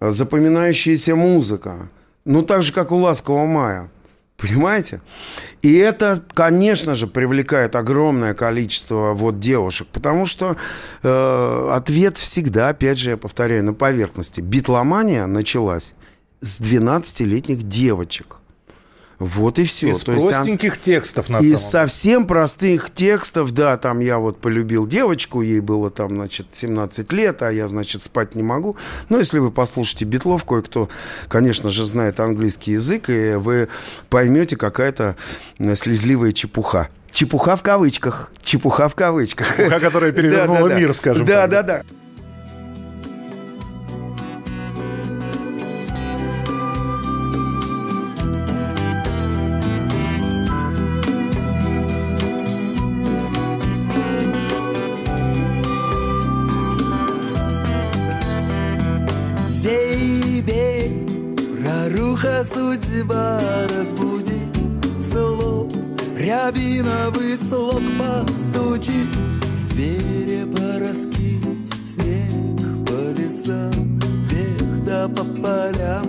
[0.00, 1.90] запоминающаяся музыка.
[2.24, 3.90] Ну, так же, как у «Ласкового мая».
[4.36, 5.00] Понимаете?
[5.62, 10.56] И это, конечно же, привлекает огромное количество вот девушек, потому что
[11.02, 14.40] э, ответ всегда, опять же, я повторяю, на поверхности.
[14.40, 15.94] Битломания началась
[16.42, 18.36] с 12-летних девочек.
[19.18, 19.92] Вот и все.
[19.92, 21.70] Из простеньких текстов, на самом Из деле.
[21.70, 27.40] совсем простых текстов, да, там я вот полюбил девочку, ей было там, значит, 17 лет,
[27.42, 28.76] а я, значит, спать не могу.
[29.08, 30.88] Но если вы послушаете битлов, кое-кто,
[31.28, 33.68] конечно же, знает английский язык, и вы
[34.10, 35.16] поймете какая-то
[35.58, 36.88] э, слезливая чепуха.
[37.10, 38.30] Чепуха в кавычках.
[38.44, 39.56] Чепуха в кавычках.
[39.56, 41.50] Чепуха, которая перевернула мир, скажем Да, так.
[41.50, 41.82] да, да.
[41.82, 42.05] Зейбей,
[62.26, 64.40] проруха судьба разбуди
[65.00, 65.72] Слов,
[66.16, 69.06] рябиновый слог постучи
[69.56, 71.40] В двери пороски,
[71.84, 76.05] снег по лесам Вверх да по полям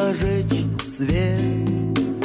[0.00, 1.70] зажечь свет.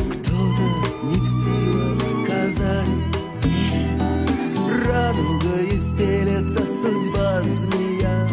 [0.10, 0.68] Кто-то
[1.04, 3.04] не в силах сказать
[3.44, 4.02] нет
[4.88, 8.28] Радугой стелется судьба змея.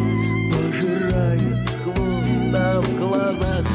[0.52, 3.66] Пожирает хвост, а в глазах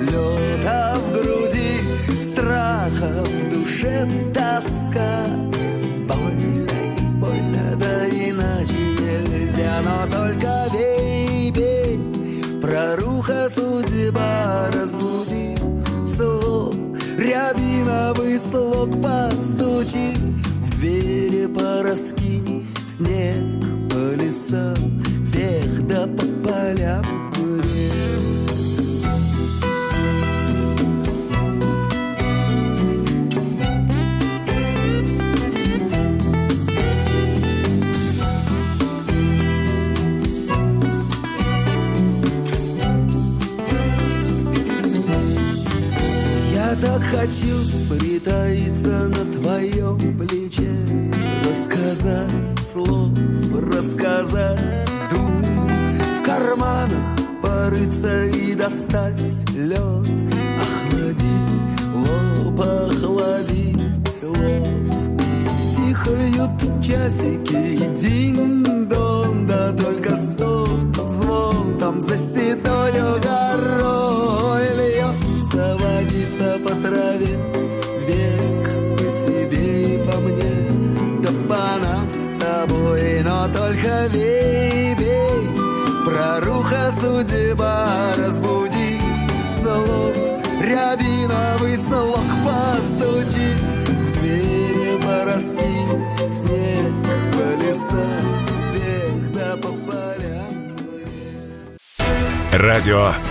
[0.00, 1.80] лед А в груди.
[2.22, 4.06] Страха, в душе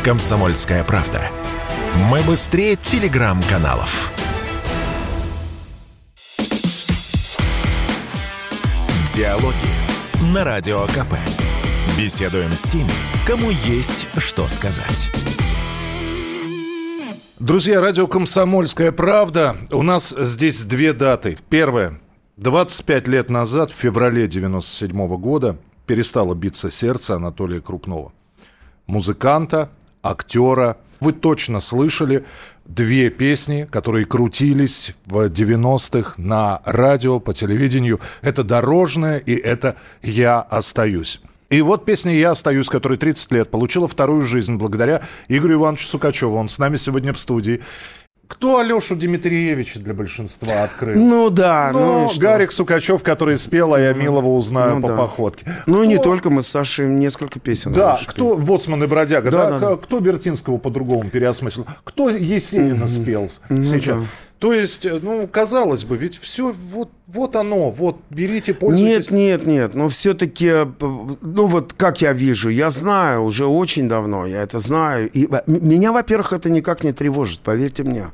[0.04, 1.32] «Комсомольская правда».
[1.96, 4.12] Мы быстрее телеграм-каналов.
[9.16, 9.56] Диалоги
[10.34, 11.14] на Радио КП.
[11.98, 12.92] Беседуем с теми,
[13.26, 15.10] кому есть что сказать.
[17.40, 19.56] Друзья, радио «Комсомольская правда».
[19.72, 21.38] У нас здесь две даты.
[21.50, 22.02] Первая.
[22.36, 25.56] 25 лет назад, в феврале 97 года,
[25.88, 28.12] перестало биться сердце Анатолия Крупнова.
[28.86, 29.70] Музыканта,
[30.04, 30.78] актера.
[31.00, 32.24] Вы точно слышали
[32.66, 38.00] две песни, которые крутились в 90-х на радио, по телевидению.
[38.22, 41.20] Это «Дорожная» и это «Я остаюсь».
[41.50, 46.36] И вот песня «Я остаюсь», которая 30 лет, получила вторую жизнь благодаря Игорю Ивановичу Сукачеву.
[46.36, 47.62] Он с нами сегодня в студии.
[48.28, 50.96] Кто Алешу Дмитриевича для большинства открыл?
[51.00, 52.20] Ну да, ну, Ну, и что?
[52.22, 54.96] Гарик Сукачев, который спел, а я Милова узнаю Ну по да.
[54.98, 55.46] походке.
[55.68, 57.74] Ну, не Кто- только мы с Сашей несколько песен.
[57.74, 62.88] Да, раньше кто Боцман и Бродяга, да, Да, да, кто Бертинского по-другому переосмыслил, кто Есенина
[62.88, 63.98] спел с- сейчас.
[63.98, 64.04] да.
[64.44, 69.10] То есть, э, ну, казалось бы, ведь все, вот, вот оно, вот, берите, пользуйтесь.
[69.10, 70.52] Нет, нет, нет, но все-таки,
[71.22, 75.10] ну вот как я вижу, я знаю уже очень давно, я это знаю.
[75.14, 78.08] И меня, во-первых, это никак не тревожит, поверьте мне.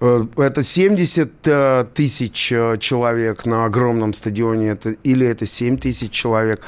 [0.00, 6.10] Э, Это 70 э, тысяч э, человек на огромном стадионе, это, или это 7 тысяч
[6.10, 6.62] человек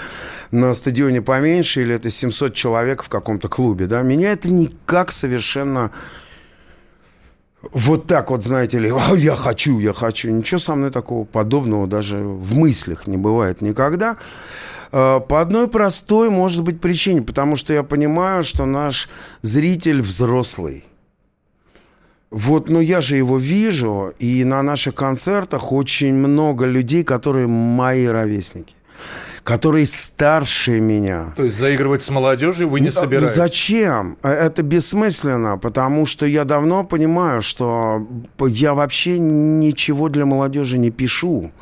[0.52, 3.88] на стадионе поменьше, или это 700 человек в каком-то клубе.
[3.88, 4.02] Да?
[4.02, 5.90] Меня это никак совершенно
[7.72, 10.30] вот так вот, знаете ли, «А, я хочу, я хочу.
[10.30, 14.16] Ничего со мной такого подобного даже в мыслях не бывает никогда.
[14.92, 19.08] Э, По одной простой, может быть, причине, потому что я понимаю, что наш
[19.42, 20.84] зритель взрослый.
[22.30, 28.06] Вот, ну я же его вижу, и на наших концертах очень много людей, которые мои
[28.06, 28.74] ровесники,
[29.44, 31.34] которые старше меня.
[31.36, 33.34] То есть заигрывать с молодежью вы не собираетесь?
[33.36, 34.16] Зачем?
[34.22, 38.06] Э, Это бессмысленно, потому что я давно понимаю, что
[38.40, 41.52] я вообще ничего для молодежи не пишу.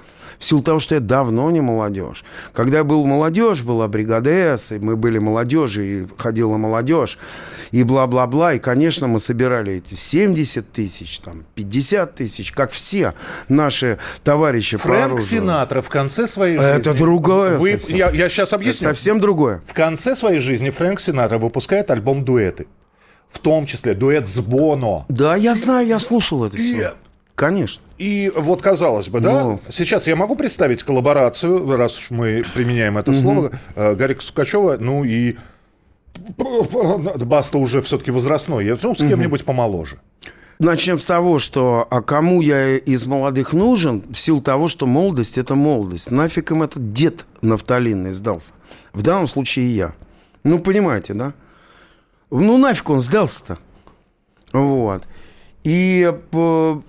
[0.43, 2.24] В силу того, что я давно не молодежь.
[2.53, 4.28] Когда я был молодежь, была бригада
[4.59, 7.16] С, и мы были молодежи, и ходила молодежь,
[7.70, 8.55] и бла-бла-бла.
[8.55, 13.14] И, конечно, мы собирали эти 70 тысяч, там, 50 тысяч, как все
[13.49, 15.28] наши товарищи по Фрэнк оружию.
[15.28, 16.99] Синатра в конце своей Это жизни...
[16.99, 17.97] другое Вы- совсем.
[17.97, 18.88] я, я сейчас Это объясню.
[18.88, 19.62] совсем другое.
[19.64, 22.66] В конце своей жизни Фрэнк Синатра выпускает альбом «Дуэты».
[23.30, 25.07] В том числе дуэт с Боно.
[25.09, 26.95] Да, я знаю, я слушал это все.
[27.43, 27.82] Конечно.
[27.99, 29.61] И вот, казалось бы, да, Ну.
[29.68, 35.03] сейчас я могу представить коллаборацию, раз уж мы применяем это слово, э, Гарика Сукачева, ну
[35.03, 35.34] и
[36.36, 39.99] Баста уже все-таки возрастной, я- ну, с кем-нибудь помоложе.
[40.61, 45.36] Начнем с того, что а кому я из молодых нужен, в силу того, что молодость–
[45.38, 46.12] это молодость.
[46.12, 48.53] Нафиг им этот дед нафталинный сдался?
[48.93, 49.95] В данном случае я.
[50.45, 51.32] Ну, понимаете, да?
[52.30, 53.59] Ну, нафиг он сдался-то?
[54.53, 55.03] Вот.
[55.64, 56.80] И э,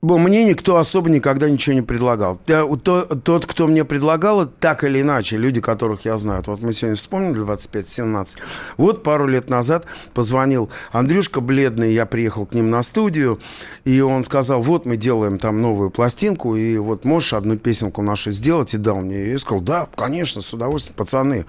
[0.00, 2.36] мне никто особо никогда ничего не предлагал.
[2.36, 6.44] Тот, кто мне предлагал, так или иначе, люди, которых я знаю.
[6.46, 8.36] Вот мы сегодня вспомнили 25-17.
[8.76, 13.40] Вот пару лет назад позвонил Андрюшка Бледный, я приехал к ним на студию,
[13.84, 18.30] и он сказал, вот мы делаем там новую пластинку, и вот можешь одну песенку нашу
[18.30, 19.32] сделать, и дал мне.
[19.32, 21.44] И сказал, да, конечно, с удовольствием, пацаны.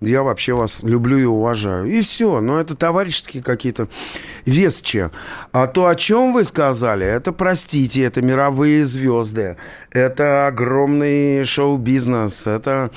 [0.00, 1.86] Я вообще вас люблю и уважаю.
[1.86, 2.40] И все.
[2.40, 3.88] Но это товарищеские какие-то
[4.44, 5.10] весчи.
[5.52, 9.56] А то, о чем вы сказали, это, простите, это мировые звезды.
[9.90, 12.46] Это огромный шоу-бизнес.
[12.46, 12.90] Это,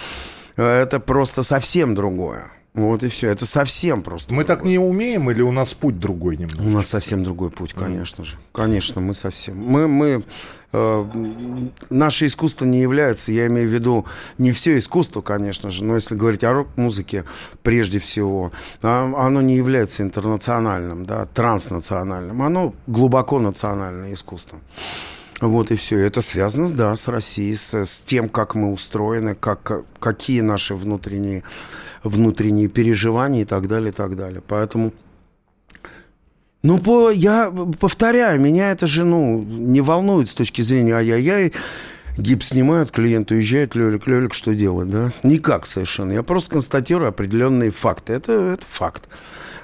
[0.55, 2.51] это просто совсем другое.
[2.73, 3.29] Вот и все.
[3.29, 4.33] Это совсем просто.
[4.33, 6.61] Мы так не умеем или у нас путь другой немного?
[6.61, 8.37] У нас совсем другой путь, конечно же.
[8.53, 9.57] Конечно, мы совсем.
[9.57, 10.23] Мы, мы
[10.71, 11.05] э,
[11.89, 14.05] наше искусство не является, я имею в виду
[14.37, 17.25] не все искусство, конечно же, но если говорить о рок-музыке
[17.61, 22.41] прежде всего, а, оно не является интернациональным, да, транснациональным.
[22.41, 24.59] Оно глубоко национальное искусство.
[25.41, 25.97] Вот и все.
[25.97, 31.43] Это связано, да, с Россией, с, с тем, как мы устроены, как, какие наши внутренние
[32.03, 34.41] внутренние переживания и так далее, и так далее.
[34.47, 34.93] Поэтому...
[36.63, 41.53] Ну, по, я повторяю, меня это же, ну, не волнует с точки зрения ай-яй-яй,
[42.17, 45.11] гипс снимают, клиент уезжает, лёлик, лёлик, что делать, да?
[45.23, 46.11] Никак совершенно.
[46.11, 48.13] Я просто констатирую определенные факты.
[48.13, 49.07] Это, это факт.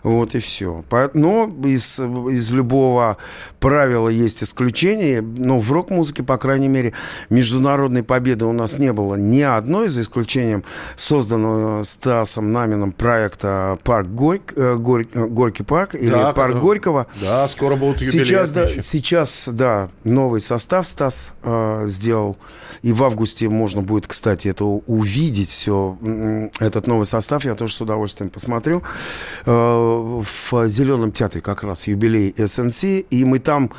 [0.03, 0.85] Вот и все.
[1.13, 3.17] Но из, из любого
[3.59, 5.21] правила есть исключение.
[5.21, 6.93] Но в рок-музыке, по крайней мере,
[7.29, 10.63] международной победы у нас не было ни одной, за исключением
[10.95, 16.59] созданного Стасом Намином проекта «Парк Горьк, э, Горь, э, Горький парк» или Да, «Парк да.
[16.59, 17.07] Горького».
[17.21, 22.36] Да, скоро будут Сейчас, да, сейчас, да, новый состав Стас э, сделал.
[22.81, 25.97] И в августе можно будет, кстати, это увидеть все,
[26.59, 27.45] этот новый состав.
[27.45, 28.83] Я тоже с удовольствием посмотрю.
[29.45, 32.83] Э, в Зеленом театре как раз юбилей СНС.
[32.83, 33.71] И мы там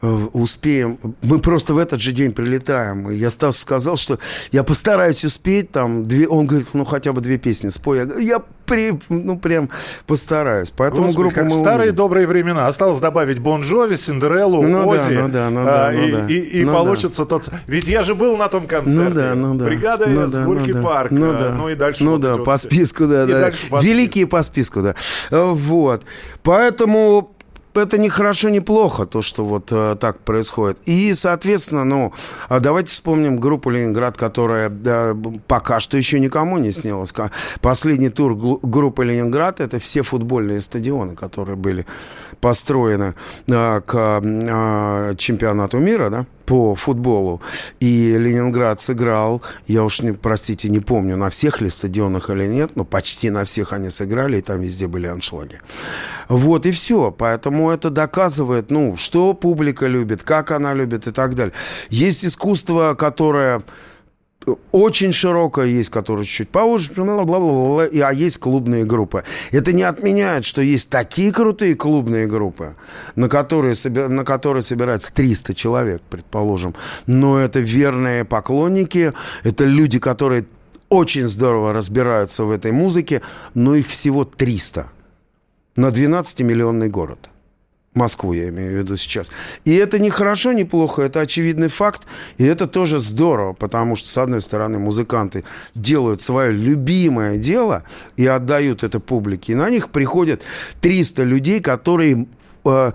[0.00, 0.98] успеем.
[1.22, 3.10] Мы просто в этот же день прилетаем.
[3.10, 4.18] Я Стасу сказал, что
[4.52, 6.28] я постараюсь успеть там две.
[6.28, 7.98] Он говорит, ну хотя бы две песни спой.
[7.98, 9.70] Я говорю, я при, ну прям
[10.06, 10.70] постараюсь.
[10.70, 11.96] Поэтому Господи, группу как в мы старые увидим.
[11.96, 12.68] добрые времена.
[12.68, 15.12] Осталось добавить Бон Джови, Синдереллу, Ну да, Ози.
[15.14, 16.26] ну да, ну а, да, ну и, да.
[16.28, 17.48] и- и Ну получится тот...
[17.66, 19.08] Ведь я же был на том концерте.
[19.08, 19.64] Ну да, ну да.
[19.64, 20.86] Бригада ну С, да, Горький ну да.
[20.88, 21.10] парк.
[21.10, 21.50] Ну а, да.
[21.50, 22.04] Ну и дальше.
[22.04, 23.50] Ну вот да, вот по списку, да, И да.
[23.70, 24.94] по Великие по списку, да.
[25.32, 26.04] Вот.
[26.44, 27.34] Поэтому
[27.78, 30.78] это не хорошо, не плохо, то, что вот э, так происходит.
[30.86, 32.12] И, соответственно, ну,
[32.48, 37.14] а давайте вспомним группу «Ленинград», которая б- пока что еще никому не снялась.
[37.60, 41.86] Последний тур группы «Ленинград»— это все футбольные стадионы, которые были
[42.40, 43.14] построены
[43.46, 47.42] э, к э, чемпионату мира, да, по футболу.
[47.80, 52.70] И Ленинград сыграл, я уж, не, простите, не помню, на всех ли стадионах или нет,
[52.74, 55.60] но почти на всех они сыграли, и там везде были аншлаги.
[56.28, 57.10] Вот и все.
[57.10, 61.52] Поэтому это доказывает, ну, что публика любит, как она любит и так далее.
[61.90, 63.60] Есть искусство, которое
[64.72, 69.24] очень широкая есть, которая чуть-чуть поуже, бла-бла-бла-бла, и- а есть клубные группы.
[69.50, 72.74] Это не отменяет, что есть такие крутые клубные группы,
[73.16, 73.74] на которые,
[74.08, 76.74] на которые собирается 300 человек, предположим.
[77.06, 79.12] Но это верные поклонники,
[79.44, 80.46] это люди, которые
[80.88, 83.20] очень здорово разбираются в этой музыке,
[83.54, 84.86] но их всего 300
[85.76, 87.28] на 12-миллионный город.
[87.98, 89.30] Москву я имею в виду сейчас.
[89.64, 92.06] И это не хорошо, не плохо, это очевидный факт.
[92.38, 95.44] И это тоже здорово, потому что, с одной стороны, музыканты
[95.74, 97.82] делают свое любимое дело
[98.16, 99.52] и отдают это публике.
[99.52, 100.42] И на них приходят
[100.80, 102.26] 300 людей, которые
[102.64, 102.92] э,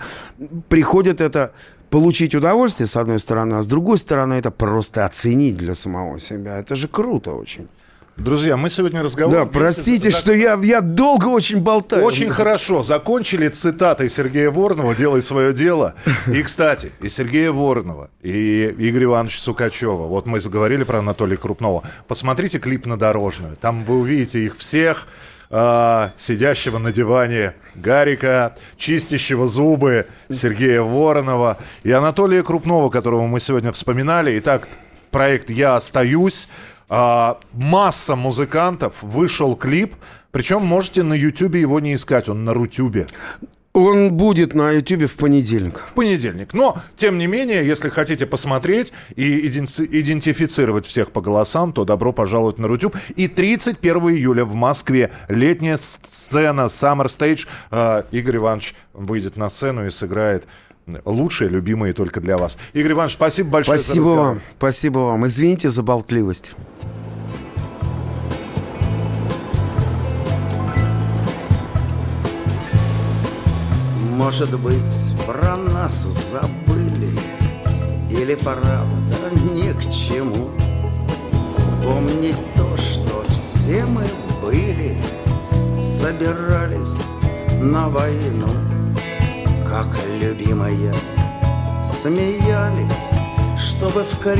[0.70, 1.52] приходят это
[1.90, 6.58] получить удовольствие, с одной стороны, а с другой стороны, это просто оценить для самого себя.
[6.58, 7.68] Это же круто очень.
[8.16, 9.48] Друзья, мы сегодня разговариваем...
[9.48, 12.04] Да, простите, что я, я долго очень болтаю.
[12.04, 12.84] Очень хорошо.
[12.84, 15.96] Закончили цитатой Сергея Воронова «Делай свое дело».
[16.32, 20.06] И, кстати, и Сергея Воронова, и Игоря Ивановича Сукачева.
[20.06, 21.84] Вот мы заговорили про Анатолия Крупнова.
[22.08, 23.56] Посмотрите клип на дорожную.
[23.56, 25.08] Там вы увидите их всех,
[25.50, 33.72] а, сидящего на диване Гарика, чистящего зубы Сергея Воронова и Анатолия Крупнова, которого мы сегодня
[33.72, 34.38] вспоминали.
[34.38, 34.68] Итак,
[35.10, 36.48] проект «Я остаюсь».
[36.96, 39.96] А, масса музыкантов, вышел клип,
[40.32, 43.08] причем можете на Ютубе его не искать, он на Рутюбе.
[43.74, 45.80] Он будет на Ютубе в понедельник.
[45.80, 46.54] В понедельник.
[46.54, 52.14] Но, тем не менее, если хотите посмотреть и иденти- идентифицировать всех по голосам, то добро
[52.14, 52.96] пожаловать на Рутюб.
[53.16, 57.48] И 31 июля в Москве летняя сцена Summer Stage.
[57.72, 60.46] А, Игорь Иванович выйдет на сцену и сыграет
[61.06, 62.58] лучшие, любимые только для вас.
[62.74, 65.26] Игорь Иванович, спасибо большое Спасибо вам, спасибо вам.
[65.26, 66.52] Извините за болтливость.
[74.24, 77.12] Может быть, про нас забыли
[78.10, 78.86] Или правда
[79.54, 80.50] ни к чему
[81.84, 84.06] Помнить то, что все мы
[84.42, 84.96] были
[85.78, 87.02] Собирались
[87.60, 88.73] на войну
[89.74, 89.88] Как
[90.22, 90.94] любимые
[91.84, 93.26] Смеялись,
[93.58, 94.38] чтобы в крик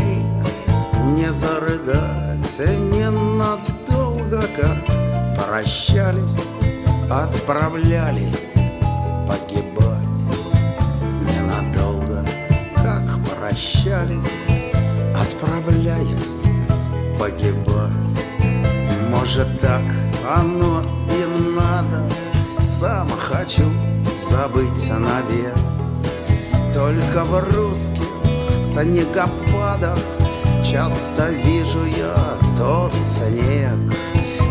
[1.18, 2.60] Не зарыдать.
[2.60, 4.86] Ненадолго, как
[5.36, 6.40] прощались,
[7.10, 8.52] отправлялись
[9.28, 10.24] погибать.
[11.32, 12.24] Ненадолго,
[12.76, 14.42] как прощались,
[15.20, 16.44] отправляясь
[17.18, 18.14] погибать.
[19.10, 19.82] Может так
[20.32, 21.26] оно и
[21.56, 22.08] надо,
[22.62, 23.64] сам хочу
[24.14, 25.56] забыть навек.
[26.74, 28.10] Только в русских
[28.58, 30.00] снегопадах
[30.64, 32.16] Часто вижу я
[32.58, 33.94] тот снег.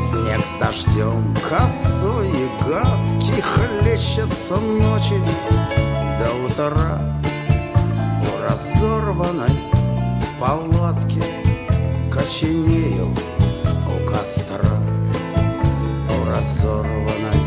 [0.00, 5.18] Снег с дождем косой и гадкий Хлещется ночи.
[6.18, 7.00] До утра
[8.20, 9.58] У разорванной
[10.38, 11.24] палатки
[12.12, 13.08] Коченею
[13.86, 14.76] у костра.
[16.10, 17.42] У разорванной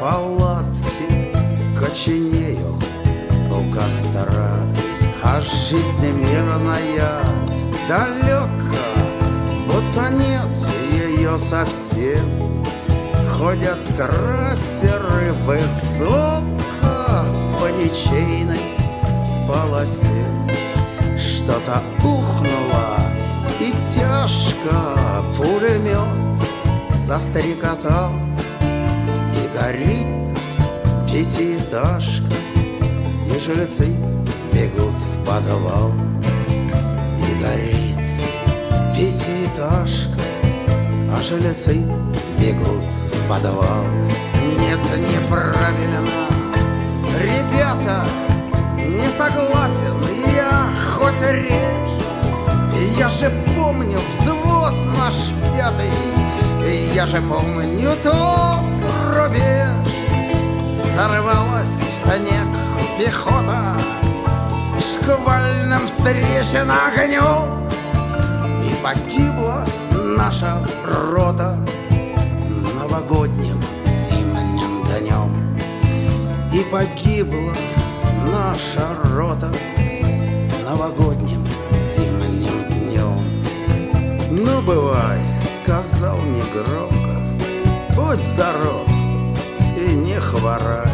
[0.00, 1.19] палатки
[1.90, 2.78] Коченею
[3.50, 4.52] у костра
[5.24, 7.24] А жизнь мирная
[7.88, 8.78] далеко
[9.66, 10.46] Будто нет
[10.92, 12.64] ее совсем.
[13.32, 16.44] Ходят трассеры высоко
[17.58, 18.60] По ничейной
[19.48, 20.24] полосе.
[21.18, 23.00] Что-то ухнуло
[23.58, 24.94] и тяжко
[25.36, 26.38] Пулемет
[26.96, 28.12] застрекотал
[29.34, 30.19] И горит
[31.12, 32.34] пятиэтажка
[33.26, 33.88] И жильцы
[34.52, 35.92] бегут в подвал.
[37.18, 37.96] И горит
[38.94, 40.20] пятиэтажка
[41.12, 41.82] А жильцы
[42.38, 43.84] бегут в подвал.
[44.58, 44.78] Нет,
[45.12, 46.08] неправильно.
[47.18, 48.04] Ребята,
[48.76, 49.96] не согласен
[50.34, 51.80] Я хоть режь.
[52.96, 55.14] Я же помню взвод наш
[55.56, 55.90] пятый
[56.94, 58.60] Я же помню тот
[59.14, 59.99] рубеж
[61.00, 62.46] Сорвалась в снег
[62.98, 63.74] пехота.
[64.78, 67.70] Шквальным встречен огнем
[68.62, 69.64] И погибла
[70.18, 71.56] наша рота
[72.74, 75.58] Новогодним зимним днем.
[76.52, 77.54] И погибла
[78.30, 79.50] наша рота
[80.66, 81.46] Новогодним
[81.78, 83.24] зимним днем.
[84.30, 87.22] Ну, бывай, сказал негромко
[87.96, 88.99] Будь здоров
[90.10, 90.90] не хворай.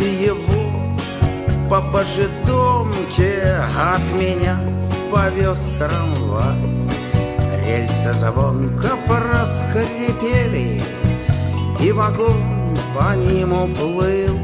[0.00, 0.62] И его
[1.70, 4.58] по божедомке от меня
[5.12, 6.58] повез трамвай.
[7.64, 10.82] Рельсы звонко проскрипели
[11.80, 14.38] И вагон по ним уплыл.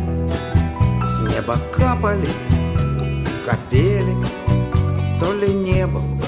[1.06, 2.28] С неба капали
[3.46, 4.16] капели
[5.20, 6.18] То ли не был,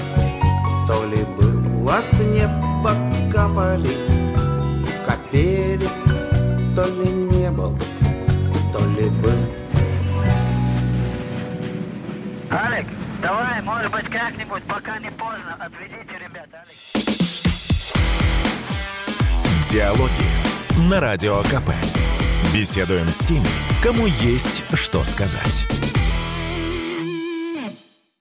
[0.87, 2.91] то ли был А с неба
[3.31, 3.95] капали
[5.05, 5.87] капели
[6.77, 7.75] То ли не был,
[8.71, 9.31] то ли был
[12.51, 12.85] Алик,
[13.19, 16.77] давай, может быть, как-нибудь, пока не поздно, отведите ребят, Алик.
[19.71, 21.71] Диалоги на Радио КП.
[22.53, 23.47] Беседуем с теми,
[23.81, 25.65] кому есть что сказать.